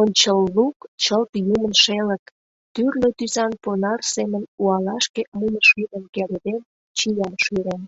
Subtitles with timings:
[0.00, 2.24] Ончыллук— чылт юмын шелык:
[2.74, 6.60] тӱрлӧ тӱсан понар семын уалашке мунышӱмым кереден,
[6.96, 7.82] чиям шӱрен.